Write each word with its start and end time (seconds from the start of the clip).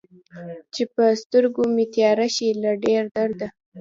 چې 0.73 0.83
په 0.93 1.03
سترګو 1.21 1.63
مې 1.75 1.85
تياره 1.93 2.27
شي 2.35 2.49
له 2.61 2.71
ډېر 2.83 3.03
درده 3.15 3.47